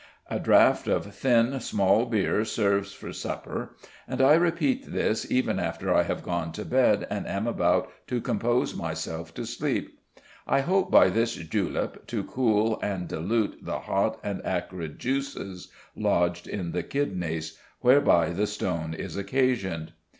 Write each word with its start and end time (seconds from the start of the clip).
A 0.31 0.39
draught 0.39 0.87
of 0.87 1.13
thin 1.13 1.59
small 1.59 2.07
beer 2.07 2.43
serves 2.43 2.91
for 2.91 3.13
supper, 3.13 3.75
and 4.07 4.19
I 4.19 4.33
repeat 4.33 4.91
this 4.91 5.29
even 5.31 5.59
after 5.59 5.93
I 5.93 6.01
have 6.01 6.23
gone 6.23 6.51
to 6.53 6.65
bed 6.65 7.05
and 7.11 7.27
am 7.27 7.45
about 7.45 7.87
to 8.07 8.19
compose 8.19 8.75
myself 8.75 9.31
to 9.35 9.45
sleep. 9.45 9.99
I 10.47 10.61
hope 10.61 10.89
by 10.89 11.11
this 11.11 11.35
julep 11.35 12.07
to 12.07 12.23
cool 12.23 12.79
and 12.81 13.07
dilute 13.07 13.63
the 13.63 13.77
hot 13.81 14.19
and 14.23 14.43
acrid 14.43 14.97
juices 14.97 15.71
lodged 15.95 16.47
in 16.47 16.71
the 16.71 16.81
kidneys, 16.81 17.59
whereby 17.81 18.31
the 18.31 18.47
stone 18.47 18.95
is 18.95 19.15
occasioned." 19.15 19.93